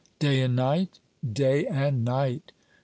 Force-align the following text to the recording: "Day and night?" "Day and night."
"Day 0.17 0.41
and 0.41 0.55
night?" 0.55 0.99
"Day 1.31 1.67
and 1.67 2.03
night." 2.03 2.51